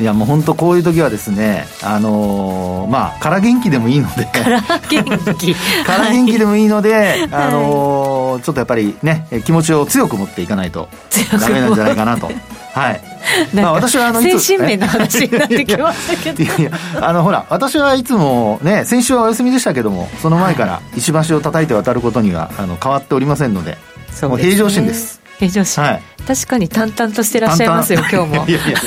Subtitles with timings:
[0.00, 4.24] いやもう本当こういう時はですねあのー、まあから元気でもいいので。
[4.24, 5.04] から元
[5.36, 5.54] 気。
[5.84, 10.88] から元気でもいいので、はい、あのー、ちょっとやっぱりね気持ちを強く持っていかないと
[11.38, 12.30] ダメなんじゃないかなと。
[12.72, 13.00] はい。
[13.54, 16.62] まあ私はあの精神面の話になってきましたけど。
[16.62, 16.70] いや
[17.00, 23.76] あのほら私はいつもね先週はお休みでしたけどもその前から石橋を叩いて渡ることにはあの変わっておりませんので、
[24.10, 25.21] そうもう平常心です。
[25.42, 28.48] 平常心、はい、確かに淡々としてらっしゃいますよ今日も。
[28.48, 28.78] いやいや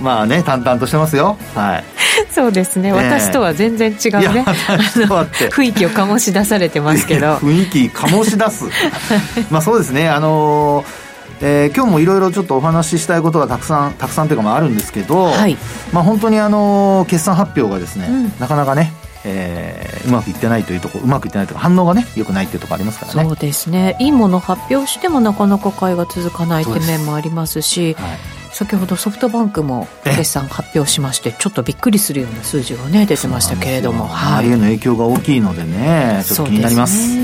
[0.00, 1.36] まあね淡々としてますよ。
[1.54, 1.84] はい。
[2.30, 4.44] そうですね、私とは全然違うね。
[4.44, 7.36] 雰囲気を醸し出されてますけど。
[7.42, 8.64] 雰囲気醸し出す。
[9.50, 11.10] まあそうですねあのー
[11.42, 15.56] えー、今日もいろいろちょっとお話ししたいことがたくさんたくさんというかもあるんですけど、はい、
[15.90, 18.92] まあ本当にあの決算発表がですね、うん、なかなかね
[19.24, 23.24] えー、うまくいってないというところうまくいってないとか反応がねよくないというところありますからね。
[23.24, 23.96] そうですね。
[24.00, 28.18] いいもの発表してもなかなか買いが続かないって面もありますし、はい、
[28.52, 34.06] 先ほどソフトバンクも決算発表しましてちょっとびっくりするような数字がね出てましたけれども。
[34.10, 37.18] 周りへの影響が大きいのでねちょっと気になります。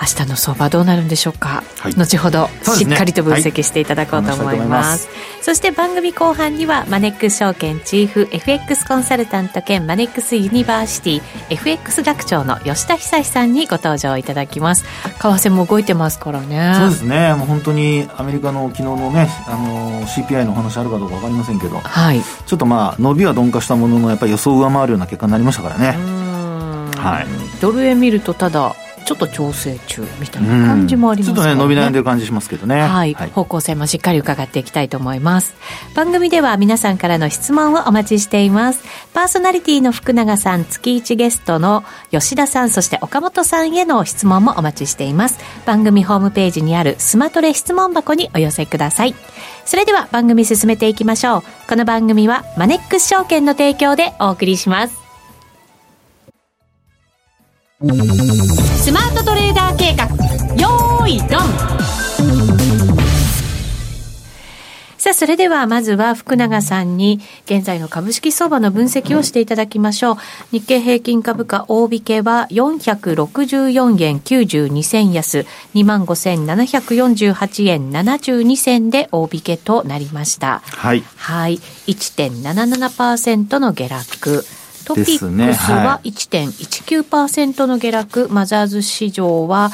[0.00, 14.84] 明日の相場どうなるんでしょうか、はい、後ほどしっかりと分析していただこうと思います、はい、そして番組後半にはマネックス証券チーフ FX コンサルタント兼マネックスユニバーシティ FX 学長の吉田久さんにご登場いただきます。
[14.84, 16.74] 為替も動いてますからね。
[16.76, 17.34] そうですね。
[17.34, 25.96] もう本当にアメリカの昨日のねあの CPI の話あるかどうか分かりませんけど、はい、ちょっとまあ伸びは鈍化したもののやっぱり予想を上回るような結果になりましたからね。
[26.96, 27.26] はい、
[27.60, 28.74] ドル円見るとただ
[29.06, 35.54] ちょっと調整中みたいな感じもありますね、ちょっとね伸び悩んでる感じしますけどね、はい、はい、方向性もしっかり伺っていきたいと思います。
[35.94, 38.82] 番組では皆さんからの質問をお待ちしています。
[39.14, 45.38] パーソナリティの福永さん月1ゲストの吉田さんそして岡本さんへの質問もお待ちしています。
[45.64, 49.14] 番組ホームページにあるスマトレ質問箱にお寄せください。
[49.64, 51.42] それでは番組進めていきましょう。
[51.68, 55.05] この番組はマネックス証券の提供でお送りします
[57.78, 60.06] スマートトレーダー計画
[60.58, 61.28] よーいドン
[64.96, 70.16] さあ、それではまずは福永さんに現在の株式相場の分析をしていただきましょう。
[70.52, 75.44] 日経平均株価大引けは464円92銭安、
[75.74, 80.62] 25,748円72銭で大引けとなりました。
[80.64, 81.04] はい。
[81.16, 81.58] はい。
[81.86, 84.46] 1.77%の下落。
[84.86, 89.72] トピックスは1.19%の下落、はい、マザーズ市場は、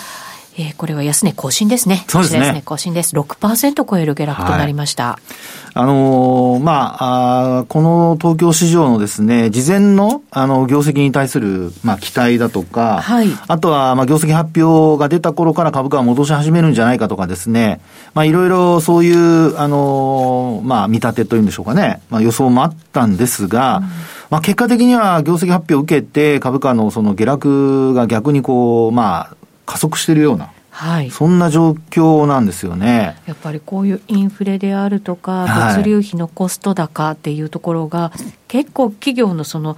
[0.57, 2.05] えー、これは安値更新ですね。
[2.09, 2.47] そうですね。
[2.47, 3.15] 安値更新です。
[3.15, 5.05] 6%超える下落となりました。
[5.05, 17.81] はい、あのー、まああ、この東京市場のですね、事前の、あの、業績に対する、まあ、期待だとか、はい、あとは、まあ、業績発表が出た頃から株価が戻し始めるんじゃないかとかですね、
[18.15, 30.51] まあ、いろいろそういう、あのー、まあ、見立てというんでしょうかね、まあ、予想もあったんですが、うんまあ、結果的には業績発表を受けて、株価のその下落が逆にこう、まあ、加速しているような。
[30.71, 38.11] はい、そんな状況なんですよねやっぱりこういうインフレであるとか、物流費のコスト高っていうところが、
[38.49, 39.77] 結構企業のその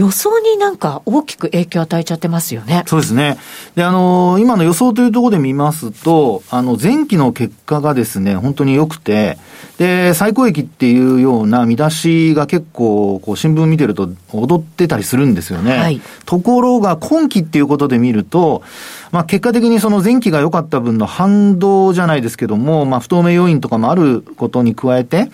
[0.00, 2.84] 予想になんか大きく影響を与えちゃってますよね。
[2.86, 3.36] そうですね。
[3.74, 9.36] で、あの今の予想というところで見ますと、あの、前期の結果がですね、本当に良くて、
[9.76, 15.76] で、最高益っていうような見出しが結構、こう、新聞見てると踊ってたりするんですよね。
[15.76, 18.62] はい、ところが、今期っていうことで見ると、
[19.10, 25.30] まあ、結果的にその前期が良かった分の反動じゃないですけども、まあ、不透明要因とかもあることに加えて、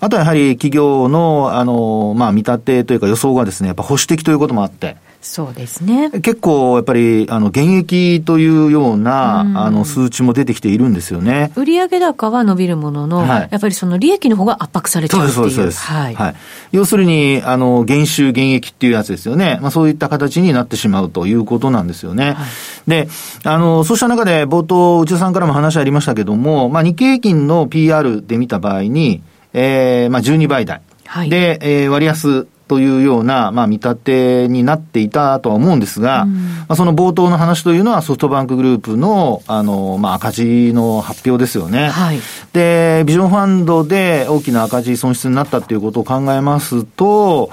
[0.00, 6.10] あとはやはり企業の、あの、まあ、見立てというか予想がですね、やっぱ保守的ということもあって、そうですね。
[6.10, 11.52] 結構やっぱり、あの、減益というような、うあの、数値も出てきているんですよね。
[11.56, 15.34] 売上高は伸びるものの、はい、やっぱりその利益の方が圧迫されちゃうっていう。
[15.34, 15.80] そうです、そうです。
[15.82, 16.14] はい。
[16.14, 16.34] はい。
[16.72, 19.58] 要するに、あの、減収減益っていうやつですよね。
[19.60, 22.32] まあそういった形になってしまうということなんですよね。
[22.32, 22.44] は
[22.86, 23.08] い、で、
[23.44, 30.80] あの、そうした中で冒頭、内田さんからも話ありましたけども、まあ日経平均の PR で見た場合に、えー、まあ12倍台。
[31.06, 41.88] はい、で、えー、割安というような、まあ、見立てになっていたとは思うんですが、うん、まあ、その冒頭の話というのはソフトバンクグループの、あの、まあ、赤字の発表ですよね。
[41.88, 42.20] はい、
[42.52, 47.50] で、ビジョンファンドで大きな赤字損失になったっていうことを考えますと、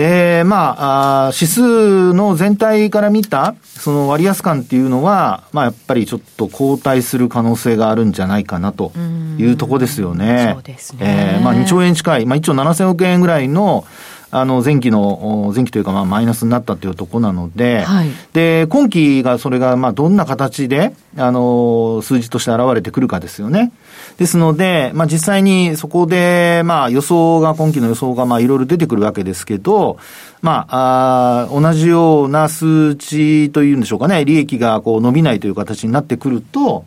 [0.00, 8.92] えー、まああ、指数の全体から見た、その割安感っていうのは、まあ、やっぱりちょっと後退する可能性があるんじゃないかなと
[9.38, 10.52] いうところですよね。
[10.54, 11.34] そうですね。
[11.34, 13.84] えー、まあ、2兆円近い、まあ、1兆7000億円ぐらいの、
[14.30, 23.72] あの、前期の、前期というか、まあ、マイナスになったというところなので、はい、で、今期が、それが、まあ、どんな形で、あの、数字として現れてくるかですよね。
[24.18, 29.96] ですので、まあ、実際にそこで、まあ、予想が、今期の予想が、まあ、いろいろ出てくるわけですけど、
[30.42, 36.84] まあ、あ同じような数値というんでしょうかね、利益がこう伸びないという形になってくると、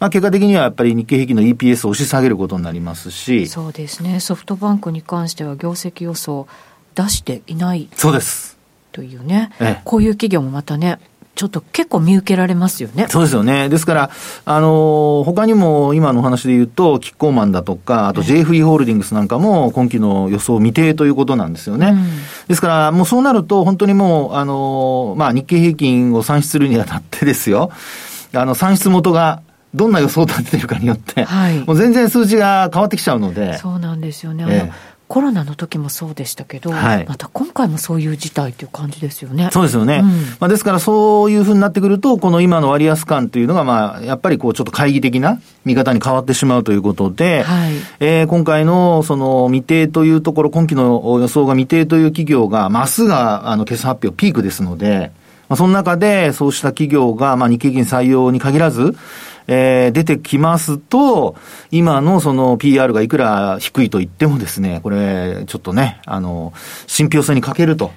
[0.00, 3.46] まあ、結果的にはやっぱり日経平均の EPS を押し下げることになりますし。
[3.46, 4.18] そうですね。
[4.20, 6.48] ソフトバンクに関しては業績予想
[7.02, 8.58] 出していないそうです
[8.92, 10.98] というね、ええ、こういう企業もまたね
[11.40, 13.06] ちょっと結構見受けられますよね。
[13.08, 13.70] そうですよね。
[13.70, 14.10] ですから、
[14.44, 21.92] あの、他にも今のお話で言うと、キッコーマンだとか、あと j フリーホールディングスなんかも今期の予想未定ということなんですよね。
[21.92, 22.08] うん、
[22.46, 27.70] ですから、もうそうなると、本当にもう、あの、まあ、日経平均を算出するにあたってですよ、
[28.34, 29.40] あの、算出元が
[29.72, 33.56] どんな予想を立ててるかによって、はい、もう全然数字が変わってきちゃうので。
[33.56, 34.44] そうなんですよね。
[34.46, 39.50] ええコロナの時もそうでしたけど、はい、また今回もそういう事態という感じですよね。
[39.52, 40.02] そうですよね。
[40.04, 40.08] うん、
[40.38, 55.10] まあ、ですからそういうふうになってくると、この今の割安感というのが、まあ、やっぱりこう、ちょっと懐疑的な見方に変わってしまうということで、はい、えー、今回のその未定というところ、今期の予想が未定という企業が、まあ、明日があの決算発表ピークですので、
[55.48, 58.94] まあ、その中でそうした企業が、まあ、日経金採用に限らず、
[59.52, 61.34] えー、出てきますと、
[61.72, 66.52] 今のその PR がいくら低いと言ってもですね、これ、ちょっとね、あの、
[66.86, 67.90] 信憑性に欠けると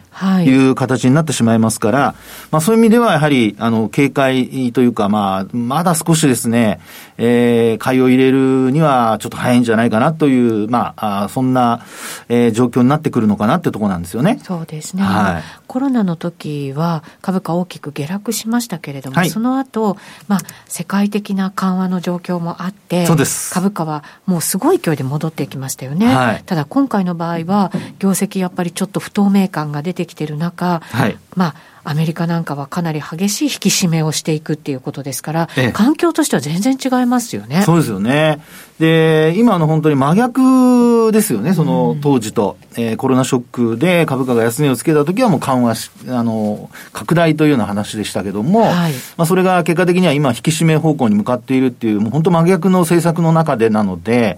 [0.43, 0.69] い。
[0.69, 6.79] う形になってしまいますから、はい、まあそういう意味ではやはり、あの、警戒というか、まあ、まだ少しですね、
[7.17, 11.85] えー、買いを入れるにはちょっと早いんじゃないかなという、まあ、あそんな、
[12.29, 14.39] えー、状況になってくるのかなってところなんですよね。
[14.43, 15.03] そうですね。
[15.03, 23.05] はい、コロナの時は株価大きく下落しましたけれども、はい、その後、まあ、世界的なな緩和の状況もあって、
[23.51, 26.13] 株価はもうすごい勢いで戻ってきましたよね。
[26.13, 37.63] はい、ただ今回の場合は、業績やっぱりちょっと不透明感が出てきてる中、はい、まあ、アメリカなんかはかなり激しい引き締めをしていくっていうことですから、ええ、環境としては全然違いますよね。
[37.63, 38.41] そうですよね。
[38.79, 42.57] で、今の本当に真逆ですよね、その当時と。
[42.77, 54.37] うん、えー、コロナショックで株価が安値をつけた時はもう緩和し、あの、拡大というような話でしたけども、はい、まあそれが結果的には今引き締め方向に向かっているっていう、もう本当真逆の政策の中でなので、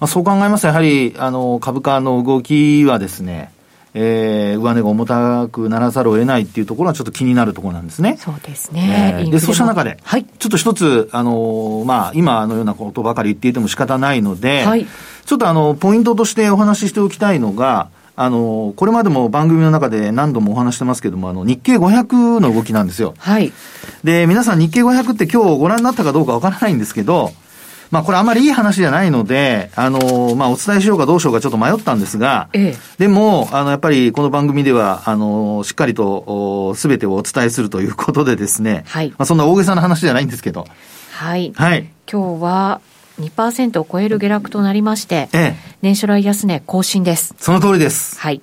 [0.00, 3.50] まあ、そう考えますと、やはり、あの、株価の動きはですね、
[4.00, 8.16] えー、上値が重たくならざるを得ないっていうところはちょっと気になるところなんですね。
[8.16, 9.16] そうですね。
[9.22, 14.86] えー、で、そうした中で、はい、ちょっと一つ、あのー、まあ、今のようなことばかり言っていても仕方ないので、はい、
[15.26, 23.14] ちょっとあの、ポイントとしてお話ししておきたいのが、あの、これまでも番組の中で何度もお話してますけども、あの、日経500の動きなんですよ。
[23.18, 23.52] はい。
[24.04, 27.32] で、皆さん日経500って今日ご覧になったかどうかわからないんですけど、
[27.90, 39.10] まあこれあまりいい話じゃないので、あの、まあお伝えしようかどうしようかちょっと迷ったんですが、ええ、でも、あの、やっぱりこの番組では、あの、しっかりとすべてをお伝えするということでですね、はい。
[39.10, 40.66] まあそんな大げさな話じゃないんですけど、
[41.12, 41.52] はい。
[41.56, 41.88] はい。
[42.10, 42.80] 今日は、
[43.20, 47.34] 2%を超える下落となりまして、ええ、年初来安値更新です。
[47.38, 48.18] その通りです。
[48.20, 48.40] はい。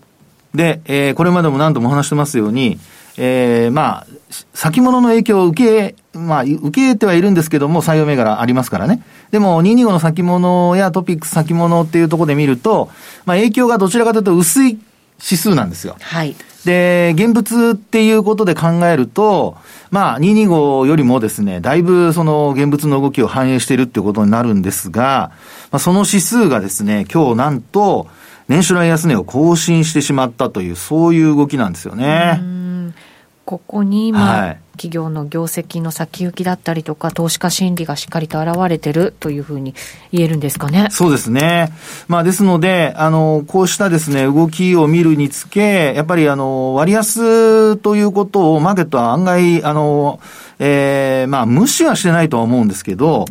[0.54, 2.78] で、えー、これまでも何度も話してますように、
[3.18, 4.08] えー、まあ、
[4.54, 9.02] 先物の影響を受け、まあ、受けてはいるんですけども、採用銘柄ありますからね。
[9.32, 12.90] でも、225の先物やトピックス先物っていうところで見ると、
[13.26, 14.80] まあ、影響がどちらかというと薄い
[15.22, 15.96] 指数なんですよ。
[16.00, 16.36] はい。
[16.66, 19.56] で、現物っていうことで考えると、
[19.92, 25.32] まあ、225よりもですね、だいぶその現物の動きを反映しているっていうことになるんですが、
[25.72, 28.08] まあ、その指数がですね、今日なんと、
[28.48, 32.42] 年初来安値を更新してしまったという、そういう動きなんですよね。
[33.46, 39.74] ここに、まあ、はい、企業の業績の先行きだったりとか、投資家心理がしっかりと現れてるというふうに
[40.12, 40.88] 言えるんですかね。
[40.92, 41.72] そうですね。
[42.08, 50.20] まあ、ですので、あの、こうしたですね、動きを見るにつけ、やっぱり、あの、割安ということをマーケットは案外、あの、
[50.60, 53.26] ええー、まあ、無視はしてないとは思うんですけど、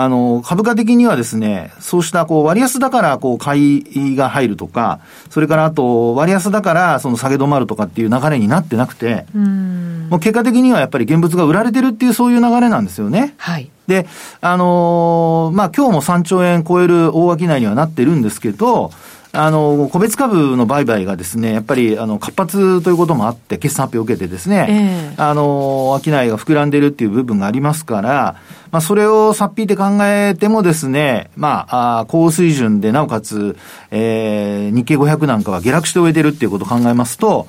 [0.00, 13.34] あの、株価的にはですね、そうしたこう割安だからこう買いが入るとか、それからあと割安だからその下げ止まるとかっていう流れになってなくて、もう結果的にはやっぱり現物が売られてるっていうそういう流れなんですよね。
[13.38, 13.68] はい。
[13.88, 14.06] で、
[14.40, 18.92] あのー、まあ、今日も3兆円超える大商いにはなってるんですけど、
[19.40, 28.36] あの、個別株の売買がですね、やっぱり、あの、活発ということもあって、決算発表を受けてですね、えー、あの、商いが膨らんでるっていう部分がありますから、
[28.72, 33.56] まあ、それをさっぴいて考えてもですね、まあ、あ高水準で、なおかつ、
[33.92, 37.46] えー、日経500なんかは下落して終えてるっていうことを考えますと、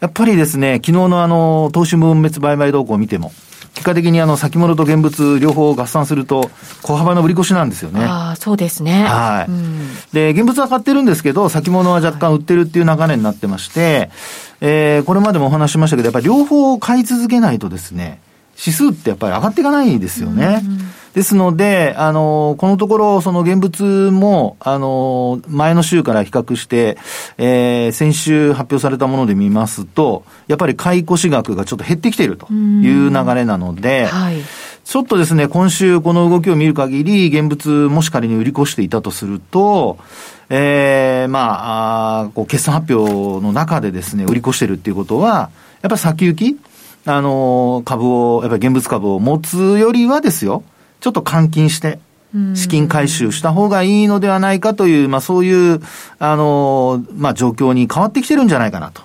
[0.00, 3.30] やっぱりですね、昨日のあの、投資分別売買動向を見ても、
[3.80, 6.50] 結果的にあの、先物と現物両方合算すると、
[6.82, 8.04] 小幅の売り越しなんですよね。
[8.04, 9.04] ああ、そうですね。
[9.04, 9.88] はい、うん。
[10.12, 14.10] で、現物は買ってるんですけど、先物は若干売ってるっていう流れになってまして、
[14.60, 18.20] えー、これまでもお話しましたけど、やっぱり両方買い続けないとですね、
[18.58, 20.60] 指数ってやっぱり上がっていかないですよね。
[20.62, 26.98] うんうんですので、あの、このところ、その現物も、あの、前の週から比較して、
[27.36, 34.36] えー、先週発表されたもので見ますと、やっぱり買い越し額がちょっと減ってきているという流れなので、はい、
[34.84, 39.98] ちょっとですね、今週この動きを見る限り、現物もし仮に売り越していたとすると、
[40.48, 45.50] ええー、まあ、あこう決算発表の中でですね、売り越してるっていうことは、
[45.82, 46.60] やっぱり先行き
[47.06, 50.62] あの、株を、やっぱり現物株を持つよりはですよ、
[51.00, 51.98] ちょっと換金して、
[52.54, 55.80] 資金回収した方がいいのではないかという、まあそういう、
[56.18, 59.02] あの、まあ状況に変わってきてるんじゃないかなと。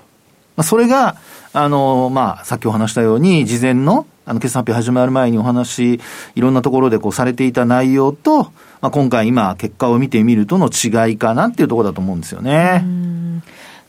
[0.55, 1.15] まあそれが、
[1.53, 5.99] あの、まあさっきお話したように、事前の、あの、決算発表始まる前にお話、
[6.35, 8.43] いろんなところでこうされていた内容と、
[8.81, 12.83] まあ今回今結果を見てみるとの違いかなっていうところだと思うんですよね。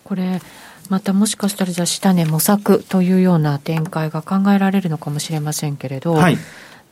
[0.05, 0.41] これ、
[0.89, 6.39] またもしかしたらじゃあ下値模索というような展開が考えられるのかもしれませんけれど、はい、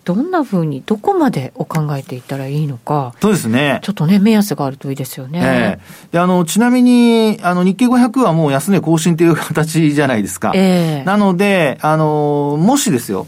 [0.05, 3.15] どんなふうに、どこまでお考えていったらいいのか。
[3.21, 3.81] そうですね。
[3.83, 5.41] ちょっとね、目安があるといいですよね。
[5.43, 10.53] ええー、で、あの、ちなみに、あの、日経500はもう安値更新という形じゃないですか。
[10.55, 13.27] ええー、なので、あの、もしですよ、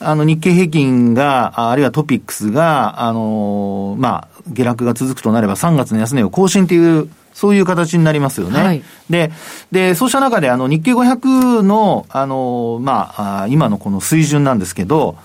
[0.00, 8.62] あの、日経平均が、あるいはトピックスが、あの、まあ、下落が続くとなれば3月の安値を更新という、そういう形になりますよね。
[8.62, 9.32] はい、で、
[9.72, 15.16] で、そうした中で、あの、日経500の、あの、まあ、今のこの水準なんですけど、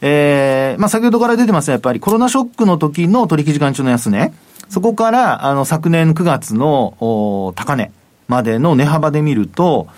[0.00, 4.32] えー、まあ、先ほどから出てますね、やっぱりコロナショックの時の取引時間中の安値、
[4.68, 7.90] そこから、あの、昨年9月のお高値
[8.28, 9.88] までの値幅で見ると、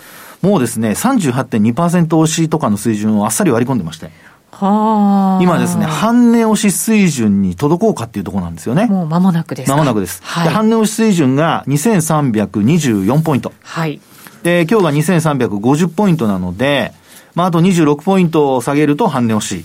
[0.42, 4.10] もうですね、38.2%押しとかの水準をあっさり割り込んでまして。
[4.50, 8.86] は今ですね、半値押し水準に届こうかっていうところなんですよね。
[8.86, 10.20] もう間もなくです間もなくです。
[10.24, 13.52] はい、で半値押し水準が2324ポイント。
[13.62, 14.00] はい。
[14.42, 16.92] で、今日が2350ポイントなので、
[17.38, 19.64] まあ、あと26ポイントを下げると半値押し。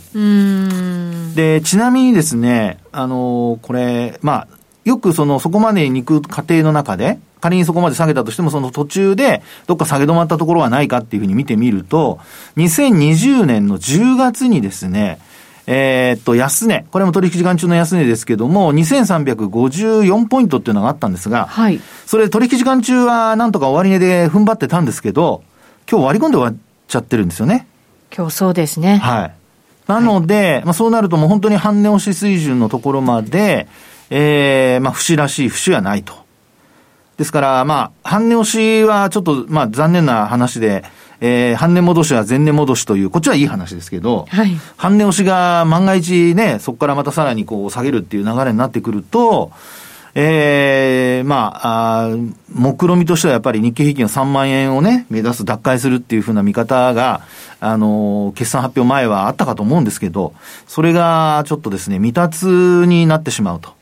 [1.35, 4.47] で、ちなみにですね、あのー、これ、まあ、
[4.85, 12.19] よくその、そこまでに行く過程の中で、仮にそこまで下げたとしても、その途中で、どっか下げ止まったところはないかっていうふうに見てみると、
[12.57, 15.17] 2020年の10月にですね、
[15.65, 16.85] えー、っと、安値。
[16.91, 21.79] これも取引時間中の安値ですけども、2354ポイントっていうのがあったんですが、はい。
[22.05, 25.41] それ取引時間中はなんとか終値で踏ん張ってたんですけど、
[25.89, 26.59] 今日割り込んで終わ
[26.93, 27.67] ちゃってるんですよね。
[28.15, 28.97] 今日そうですね。
[28.97, 29.33] はい。
[29.87, 33.67] なので、はい、まあそうなるともう本当に半値押し水準のところまで、
[34.09, 36.23] ええー、まあ節らしい節はないと。
[37.17, 40.83] ですから、まあ、半値押しはちょっと、まあ残念な話で、
[41.21, 49.51] えー、半値戻しは前値戻しという、こっちはいい話ですけど、はい、半値押しが万が一ね、そこからまたさらにこう下げるっていう流れになってくると、
[50.15, 52.09] ええー、まあ、あ
[52.53, 57.21] 目論みとしてはやっぱり日経平均は3万円をね、目指す、脱会するっていうふうな見方が、
[57.59, 60.33] あの、決算発表前はあったかと思うんですけど、
[60.67, 63.73] それがちょっとですね、未達になってしまうと。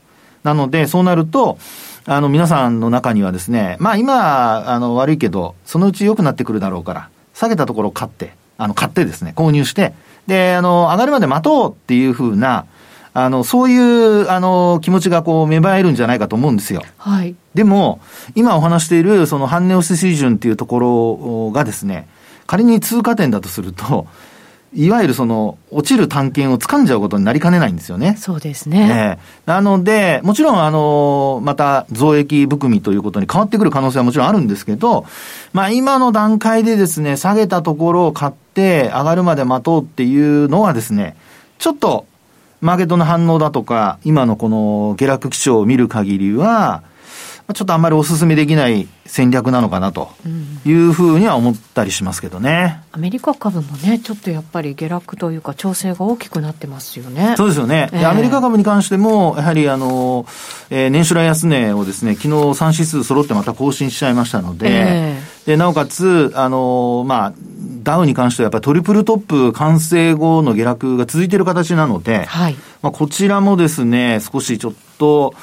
[0.43, 1.57] なので、そうなると、
[2.05, 9.93] あの、皆さんの中にはですね、まあ今、あの、悪いけど、そのうち良くなってくるだろうから、下げたところを買って、あの、買ってですね、購入して、
[10.27, 12.65] で、あの、上がるまで待とうっていうふうな、
[13.13, 16.81] あの、そういう、あの、気持ちがこう、芽生えるんじゃないかと思うんですよ。
[16.97, 17.35] はい。
[17.53, 17.99] でも、
[18.35, 22.07] 今お話している、その、半値押し水準っていうところがですね、
[22.47, 24.07] 仮に通過点だとすると、
[24.73, 28.15] いわゆるその、落ちる探検を掴んじゃうことになりかねないんですよね。
[28.17, 28.87] そうですね。
[28.87, 35.05] ねなので、もちろん、あの、また増益含みということに変わってくる可能性はもちろんあるんですけど、
[35.51, 41.17] まあ今の段階でですね、下げたところを買って上がるまで待とうっていうのはですね、
[41.59, 42.05] ちょっと
[42.61, 46.83] マーケットの反応だとか、今のこの下落基調を見る限りは、
[47.53, 50.09] ちょっとあんまりお勧めできない戦略なのかなと
[50.65, 57.33] いうふうには思ったりしますけどね、うん、アメリカ株もね、ちょっとやっぱり下落というか、調整が大きくなってますよね。
[57.37, 57.89] そうですよね。
[57.91, 60.25] えー、アメリカ株に関しても、やはりあの、
[60.69, 67.33] えー、年初来安値をですね、昨日3指数揃ってまた更新しちゃいましたので、えー、で、なおかつ、あの、まあ、
[67.83, 75.33] ダウに関してはやっぱりトリプルトップ完成後の下落が続いている形なので、はい、まあこちらもですね、少しちょっと、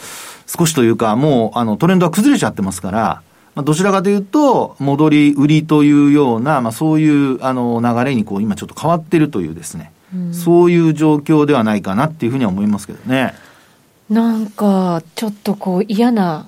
[0.47, 3.23] 少しというか、もう、あの、トレンドは崩れちゃってますから、
[3.55, 13.35] まあ、どちらかというと、戻り売りというような、まあ、そういう、あの、流れに、こう、今ちょっと変わってるというですね、うん、そういう状況ではないかなっていうふうには思いますけどね。
[14.11, 16.47] なんか、ちょっとこう嫌な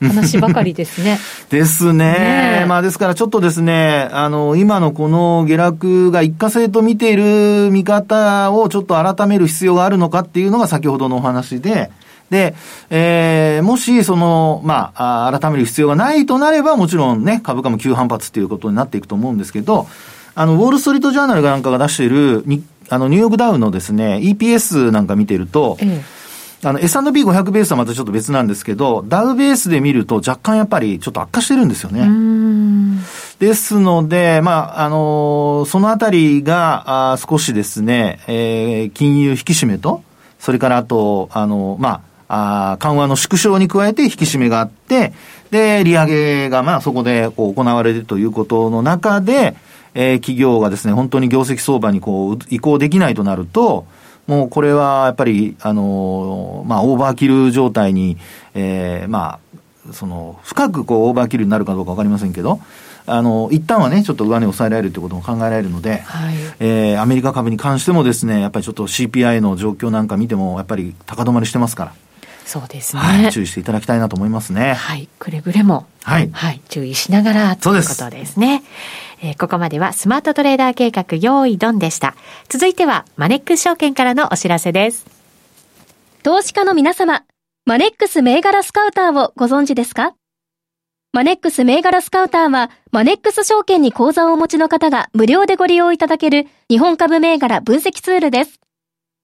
[0.00, 1.18] 話ばかりですね。
[1.50, 2.60] ですね。
[2.60, 11.90] ねまあですからちょっとですね、あの、今のこの下落が一過性と見ている見方をちょっと改める必要があるのかっていうのが先ほどのお話で、
[12.30, 12.54] で、
[12.88, 19.86] えー、もし、その、まあ、改める必要がないとなれば、もちろんね、株価も急反発っていうことになっていくと思うんですけど、
[20.34, 22.44] あの、ウォール・ストリート・ジャーナルなんかが出している、
[22.88, 26.21] あの、ニューヨークダウのですね、EPS なんか見てると、ええ
[26.64, 33.02] あの、S&P500 ベースはまたちょっと別なんですけど、ダウベースで見ると若干やっぱりちょっと悪化してるんですよね。
[33.40, 40.04] ですので、まあ、あのー、そのあたりが、あ少しですね、えー、金融引き締めと、
[40.38, 45.12] それからあと、あのー、まあ、あ緩和の縮小に加えて引き締めがあって、
[45.50, 49.56] で、利上げがまあそこでこう行われるということの中で、
[49.94, 53.84] えー、企業がですね、本当に業績相場にこう移行できないとなると、
[54.26, 58.16] もうこれはやっぱり、あの、まあ、オーバーキル状態に、
[58.54, 59.40] えー、ま
[59.88, 62.60] あ、その、深くこう、オーバーキルになるかどうかわかりませんけど、
[63.06, 71.92] あの、一旦はね、ちょっと上値を抑えられるということも考えられるので、はい、えー、アメリカ株に関してもですね、やっぱりちょっと CPI の状況なんか見ても、やっぱり高止まりしてますから。
[72.44, 74.74] そうですね、はい、注意していただきたいなと思いますね。
[74.74, 75.08] はい。
[75.18, 76.30] くれぐれも、はい。
[76.32, 76.60] はい。
[76.68, 78.62] 注意しながらということですね。
[79.22, 82.14] えー、ここまではスマートトレーダー計画用意ドンでした。
[82.48, 85.06] 続いてはマネックス証券からのお知らせです。
[86.22, 87.24] 投資家の皆様、
[87.64, 90.14] マネックス銘柄スカウターをご存知ですか？
[91.12, 98.60] マネックス銘柄スカウターは、マネックス証券に口座をお持ちの方が無料でご利用いただける日本株銘柄分析ツールです。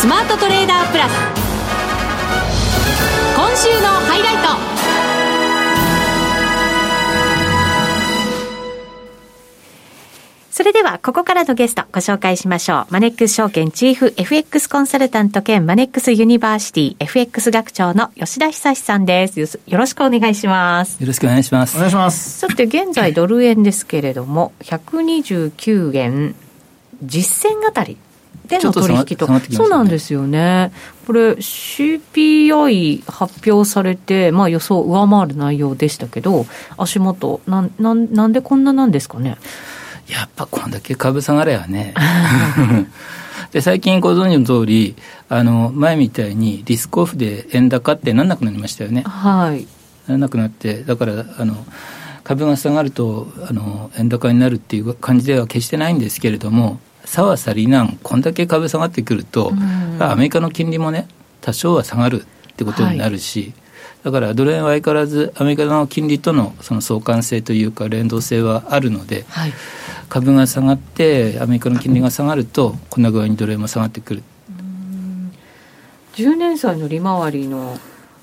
[0.00, 1.12] スマートトレーダープラス。
[3.36, 4.48] 今週のハイライト。
[10.50, 12.92] それでは、ここからのゲストご紹介しましょう。
[12.92, 19.38] マネックス証券チーフ FX コンサルタント兼マネックスユニバーシティ FX 学長の吉田恒さんです。
[19.38, 20.98] よろしくお願いします。
[20.98, 21.76] よろしくお願いします。
[21.76, 22.38] お願いします。
[22.38, 26.34] さて、現在ドル円ですけれども、129円
[27.02, 27.98] 10銭あたり
[28.46, 30.72] での取引と、ね、そうなんですよね。
[31.06, 39.36] これ CPI 発表されて、まあ予想上回る内容でしたけど、足元、なん、なん、なんでこんななんですかね？
[40.08, 41.94] やっぱこんだけ株下がればね。
[43.52, 44.94] で最近ご存知の通り
[45.28, 49.02] あの前みたいにリスクオフで円高ってなんなくなりましたよね。
[49.02, 49.66] はい、
[50.08, 51.64] なんなくなってだからあの
[52.22, 59.52] 株が下がるとあの円高になるっていう感じでは決してないんですけれどもさはさりなんこんだけ株下がってくると、
[59.98, 61.08] アメリカの金利もね
[61.40, 63.54] 多少は下がるってことになるし、はい。
[64.04, 69.52] だからドル円は相変わらずアメリカの金利とのその相関性というか連動性はあるので、はい、
[70.08, 74.22] 株が下がってアメリカの金利が下がるとこんな具合にドル円も下がってくる。
[76.14, 77.78] 10年債の利回りの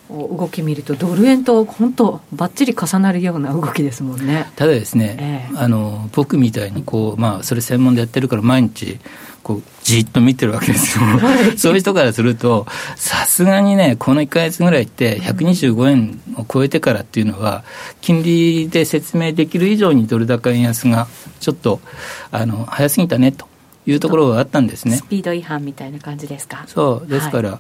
[0.10, 4.50] 動き見るとドル円と本当ばっちり重なるような動きですもんね。
[4.56, 9.00] ただですね、えー、あの僕みたいにこう、まあ、それ専門でやってるから毎日
[9.44, 12.66] こうじっと見てるわけですよ、はい、 そういう人からすると
[12.96, 17.64] さすがにねこの1か月ぐらいって125円を超えてからっていうのは
[18.02, 21.08] 金利で説明できる以上にドル高円安が
[21.40, 21.80] ちょっと
[22.32, 23.48] あの早すぎたねと
[23.86, 24.98] いうところがあったんですね。
[24.98, 26.66] スピード違反みたいな感じですか？
[26.68, 27.60] そうですから、はい。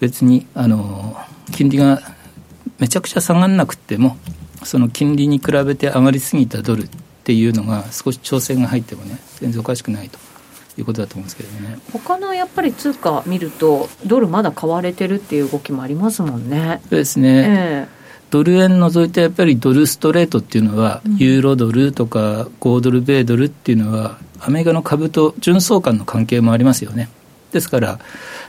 [0.00, 1.16] 別にあの
[1.52, 2.00] 金利が
[2.78, 4.16] めちゃくちゃ下がらなくても
[4.64, 6.88] その金利に比べて上がりすぎたドルっ
[7.24, 10.18] ていうのが少し調整が入ってもね全然おかしくないと
[10.78, 11.78] いうことだと思うんですけどね。
[11.92, 16.80] 他のやっぱり通貨見るとドルまだ買われてるっていう動きもありますもんね。
[16.88, 17.96] そうですね、えー
[18.30, 27.08] ドル円除いてやっぱりドルストレートっていうのは、うん、ユーロドルとか5ドル米ドルっていうのはアメリカの株と純相関の関係もありますよね
[27.56, 27.98] ですから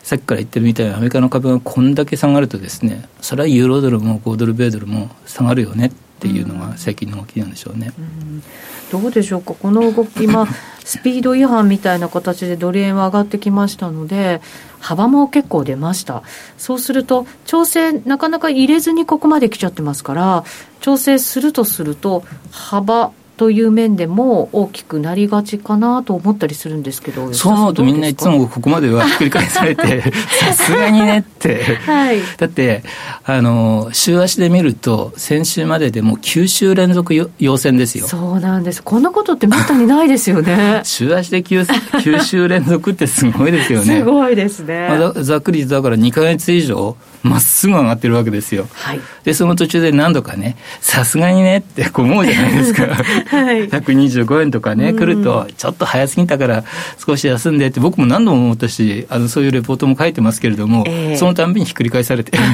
[0.04, 8.44] さっきから言ってるみたいにアメリカの株がこんだけ下がるとですねそれはユーロドルも5ドル米ドルも下がるよねっていうのが最近の動きなんでしょうね、うん、
[8.92, 9.54] どうでしょうか？
[9.54, 10.48] この動き今
[10.84, 14.42] スピード違反みたいな形でドル円は上がってきましたので
[14.80, 16.24] 幅も結構出ました。
[16.58, 20.44] そうすると調整なかなか入れずにここまで来ちゃってますから
[20.80, 30.02] 調整するとすると幅という面でも大きくなりがちかなと思ったりするんですけどそう思うとみんないつもここまではひっくり返されて
[30.42, 32.84] さすがにねって、はい、だって
[33.24, 38.08] あの週足で見ると先週まででも9週連続陽線ですよ。
[38.08, 38.82] そうなんです。
[38.82, 40.82] こんなことってめったにないですよね。
[40.86, 44.00] 週足で 9, 9週連続ってすごいですよね。
[44.00, 46.96] すごいですね、まあ、ざっくりだから2か月以上
[47.28, 48.68] まっすぐ上がってるわけですよ。
[48.74, 52.88] はい、で、その途中で何度かね、さすがにねってこう思うじゃないですか。
[52.94, 56.64] はい、 125円とかね、来ると、ちょっと早すぎたから
[57.06, 62.38] 少し休んでって、僕も何度も思ったし、あのそういうレポートも書いてますけれども、えー、そのたんびにひっくり返されて。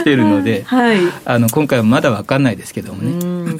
[0.00, 3.58] 来てるので、はい、あの今回はまだ分かんないですけどもね。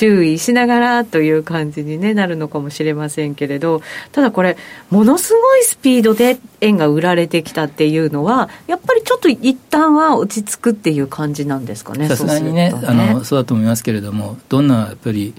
[0.00, 3.82] 注意しながらという感じに、ね、なるのかもしれませんけれど、
[4.12, 4.56] ただこれ、
[4.88, 12.82] ものすごいスピードで円が売られてきたっていうのは、やっぱりちょっと一旦は落ち着くっていう感じなんですかね、さすがにね、ね。
[12.86, 15.34] あのそうだと思いますけれども、どんなやっぱり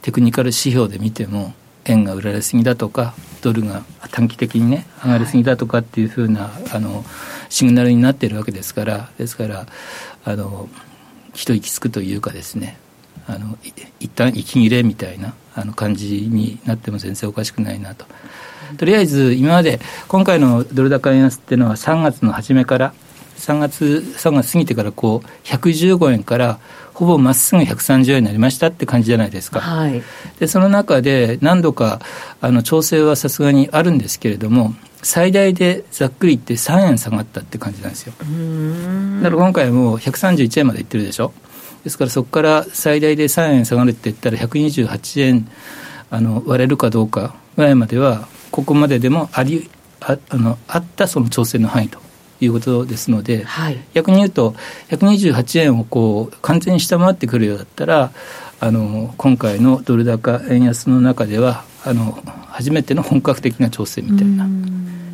[0.00, 1.52] テクニカル指標で見ても、
[1.84, 7.04] 円が売られすぎだとか、ドルが短期的にね、上がりすぎだとかっていうふうな、はい、あの
[7.50, 9.66] シグナルになっているわけですから、ですから、
[10.24, 10.70] あの
[11.34, 12.78] 一息つくというかですね、
[13.26, 13.58] あの
[14.00, 18.06] 一旦息切れみたいなあの感じになっても全然おかしくないなと。
[18.78, 22.94] とりあえず今まで今回のドル高円安っていうのは3月の初めから
[23.36, 26.58] 3月3月過ぎてからこう115円から
[26.94, 30.02] ほぼまっすぐ130円になりましたって感じじゃないですか、はい、
[30.40, 32.00] でその中で何度か
[32.40, 38.12] あの調整はさすがにあるんですけれども最大でざっくり言って3円下がったって感じなんですよ。
[39.22, 41.32] だから今回も131円までいってるでしょ
[41.86, 45.48] ですからそこから最大で3円下がるって言ったら128円
[46.10, 49.70] あの割れるかどうかぐらいまではここまででもあり
[50.00, 52.00] ああのあったその調整の範囲と
[52.40, 54.56] いうことですので、はい、逆に言うと
[54.88, 58.10] 128円をこう完全に下回ってくるようだったら
[58.58, 64.48] あの今回のドル高円安の中ではあの初めての本格的な調整みたいな。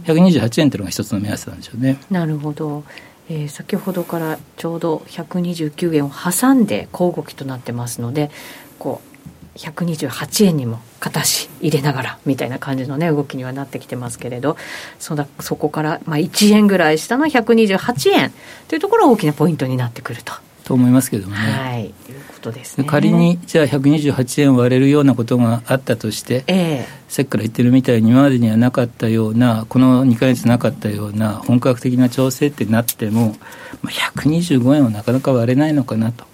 [0.04, 1.96] 128円というのが一つの目安なんでしょうね。
[2.10, 2.82] なるほど
[3.28, 8.30] えー、先ほどからちょうど129円を挟んで小動きとなってますので
[8.78, 9.12] こう
[9.58, 14.56] 128円にも片足入れながらみたいな感じのね動きにはなってきてますけれど
[14.98, 18.32] そだそこから、まあ、1円ぐらい下の128円
[18.68, 20.32] というところが大きなポイントになってくると。
[20.72, 21.38] と思いますけどもね。
[21.38, 21.92] はい、いう
[22.32, 22.84] ことですね。
[22.84, 33.36] 仮にじゃあ128円割れるようなことがあったとして、えー、さっきから言ってるみたいに今までにはなかったようなこの2か月なかったような本格的な調整ってなっても、
[33.82, 36.24] まあ、125円はなかなか割れないのかなと。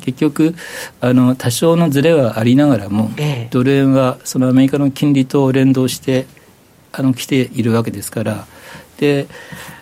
[0.00, 0.54] 結局
[1.02, 6.26] あの多少のずれはありながらも、えー、ドル円はそのアメリカの金利と連動して
[6.90, 8.46] あの来ているわけですから
[8.96, 9.28] で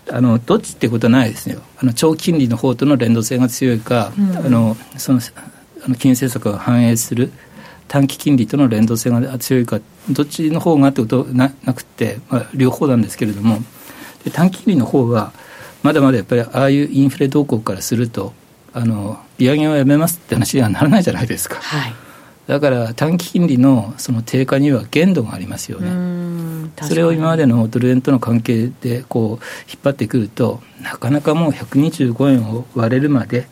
[0.08, 1.60] あのどっちってことはないですよ。
[1.78, 5.20] あの長金利の方との連動性が強いか、うん、あのその
[5.84, 7.32] あの金融政策が反映する
[7.88, 13.58] 短期金利との連動性が強いかどっちの方がってことななくて、まあ、両方なんですけれども。
[14.24, 15.32] で短期金利の方は
[15.82, 18.32] まだまだやっぱりああいうインフレ動向からすると
[18.72, 21.56] あの利上げをやめますって話にはならないじゃないですか。
[21.56, 21.94] はい。
[22.46, 25.88] だから短期金利のその低下には限度がありますよね。
[26.82, 33.46] それを今までのドル円との関係でこう引っ張ってくるとなかなかもう125円を割れるまで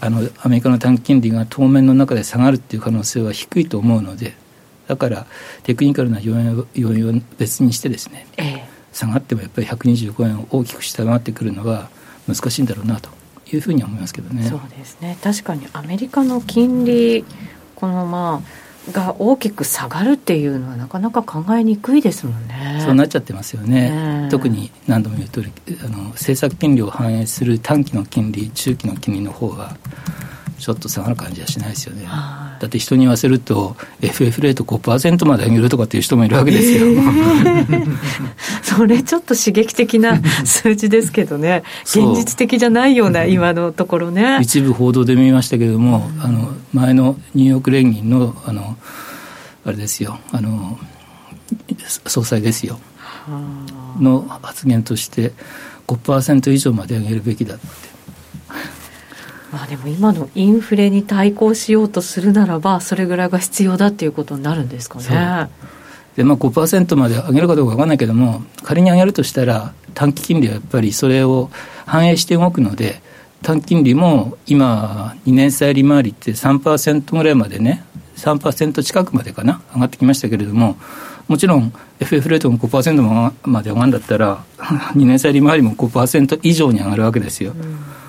[0.00, 4.34] あのアメリカの短期金利が当面の中で下がるっていう可能性は低いと思うので
[4.88, 5.26] だから
[5.62, 11.88] テクニカルな要因要因を別にしてですね、ええ、下がってもやっぱり125円を大きく下回ってくるのは
[12.28, 13.10] 難しいんだろうなと。
[13.52, 14.42] いうふうに思いますけどね。
[14.44, 15.16] そうですね。
[15.22, 17.24] 確かにアメリカの金利
[17.76, 22.82] このまあが大きく下がるっていうのはなかなか考えにくいですもんね。
[22.84, 24.28] そうなっちゃってますよね。
[24.30, 25.52] 特に何度も言う通り
[25.84, 29.76] あの政策金利を反映する短期の金利中期の金利の方が
[30.58, 32.06] ちょっと下がる感じはしないですよね。
[32.06, 36.86] だって人に言わせると FF レート5%まで上げるとかっていう人もいるわけですよ。
[36.86, 37.96] えー、
[38.62, 41.62] それちょっと刺激的な 数字ですけどね。
[41.84, 44.38] 現実的じゃないような今のところね。
[44.40, 48.76] 一部報道で見ましたけれども、あの前のニューヨーク連銀のあの
[49.64, 50.18] あれですよ。
[50.32, 50.78] あの
[52.06, 52.78] 総裁ですよ。
[54.00, 55.32] の発言として
[55.86, 57.95] 5%以上まで上げるべきだって
[59.56, 65.48] まあでも今のインフレに対抗しようとするならばそれぐらいが必要だっていうことになるんですかね。
[66.14, 71.50] でまあ、5%まで上げるかどうか分からないけども仮に上げるとしたら短期金利はやっぱりそれを
[71.86, 73.00] 反映して動くので
[73.42, 77.82] 短期金利も今2年債利回りって3%ぐらいまでね
[78.16, 80.76] 3%近くまでかな上がってきましたけれども
[81.28, 87.52] もちろん FF レートも5%まで上がるんだったら2年債利回りも5%以上に上がるわけですよ。
[87.52, 88.05] うん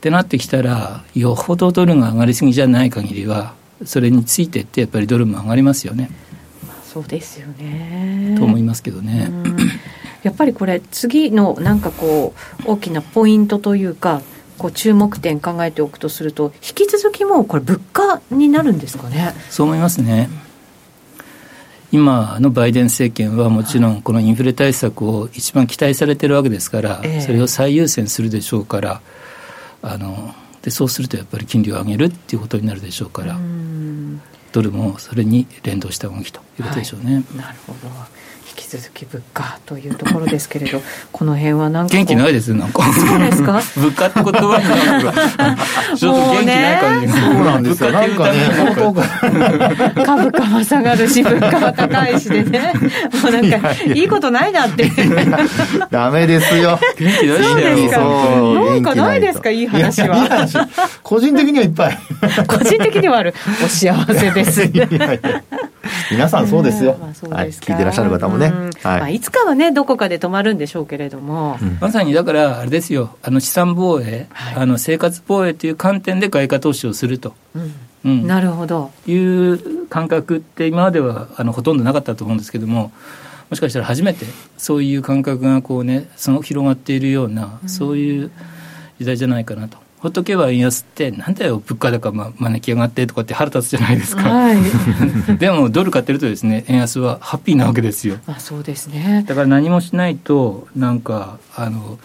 [0.00, 3.52] ってなってきたらよほどドルが上がりすぎじゃない限りは
[3.84, 6.10] それについてってやっぱりドルも上がりますよね。
[6.82, 9.30] そうですよねと思いますけどね。
[10.22, 12.32] やっぱりこれ次のなんかこ
[12.66, 14.22] う大きなポイントというか
[14.56, 19.34] こう注目点考えておくとすると引き続きもうこれ物価になるんですかね？
[19.50, 20.30] そう思いますね。
[21.92, 29.02] 今のバイデン政権はもちろんこのインフレ対策を一番期待されてるわけですから、それを最優先するでしょうから。
[29.82, 33.38] あのでそうするとやっぱり金利を上げるっていうことになるでしょうから
[34.52, 37.14] ドルもそれに連動した動きということでしょうね。
[37.14, 37.88] はい、なるほど。
[37.88, 37.94] 引
[38.64, 40.80] き続き物価というところですけれど、
[41.12, 42.82] この辺はなんか元気ないですなんか。
[42.92, 43.60] そうですか？
[43.76, 45.12] 物価って言葉になんか
[45.96, 47.12] ちょっと元気ない感じが。
[47.14, 47.90] そうなんですよ。
[47.92, 48.38] なんかね、
[50.04, 52.72] 株価は下がるし、物価は高いしでね、
[53.22, 54.90] もうなんかいいことないなって。
[55.90, 56.78] ダメですよ。
[56.98, 57.90] 元気出してよ。
[57.92, 59.50] そうなんかないですか？
[59.50, 60.16] いい話は。
[61.02, 61.98] 個人的にはいっぱい。
[62.46, 63.34] 個人的にはある。
[63.64, 64.62] お幸せです。
[66.10, 66.98] 皆さんそうですよ。
[67.30, 68.48] はい、聞いてらっしゃる方もね。
[68.82, 71.58] はい、まあ、いつかはね、どこかで止まるんでしょうけれども。
[71.80, 77.34] まさにだから、あれですよ、あの資産防衛、あの生活防衛という観点で外貨投資をすると。
[78.04, 78.90] うん、なるほど。
[79.06, 82.92] いう感覚って今まではあのほとんどなかったと思うんですけども、
[83.50, 88.30] もしかしたら初めてそういう感覚がこうね、その広がっているような、そういう
[88.98, 89.78] 時代じゃないかなと。
[90.00, 94.58] ほっとけば円安ってなんだよ物価高ま招き上がってとかって腹立つじゃないですか、はい、
[95.38, 98.16] でもドル買ってるとですね円安はハッピーなわけですよ。
[98.26, 99.24] あそうですね。
[99.28, 101.98] だから何もしないとなんかあの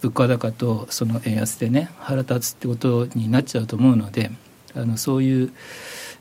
[0.00, 4.30] 物価高とその円安でね腹立つってことになっちゃうと思うので
[4.74, 5.52] あのそういう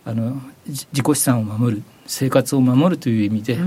[0.03, 3.59] あの自己資産を守る生活を守るという意味で、あ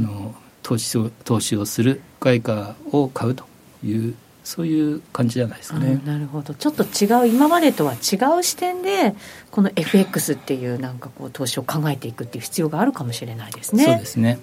[0.00, 3.44] の投資を投資をする外貨を買うと
[3.84, 4.14] いう
[4.46, 6.00] そういう感じじゃないですかね。
[6.06, 9.16] なるほどちょっと違う今までとは違う視点で
[9.50, 13.84] この FX っていうなんかこう投資を考えていくっていう必要があるかもしれないですね。
[13.84, 14.38] そうですね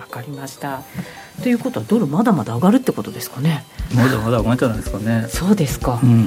[0.00, 0.82] わかりました
[1.42, 3.66] ということはドルまだまだ上がるってことですかね。
[3.94, 5.26] まだまだ上がるんじゃないですかね。
[5.28, 6.00] そうですか。
[6.02, 6.26] うん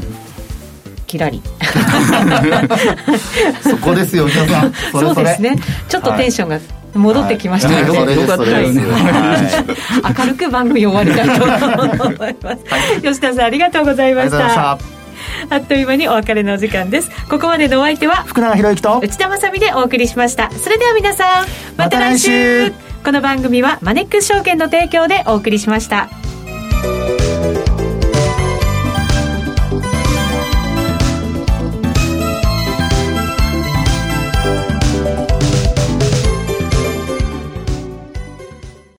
[1.08, 1.42] キラリ
[3.64, 5.56] そこですよ皆さんそうですね
[5.88, 6.60] ちょっとテンションが
[6.98, 7.70] 戻ってきました。
[7.70, 8.80] ので、よかったです
[10.20, 14.78] 明るく番組終わりたいと思います、吉田さんありがとうございました。
[15.50, 17.12] あっという間にお別れのお時間です。
[17.30, 20.52] ここまでのお相手は福永博之と内田まさでお送りしました。
[20.52, 21.46] それでは皆さん
[21.78, 22.72] また来週,、
[23.04, 26.10] この番組はマネックス証券の提供でお送りしました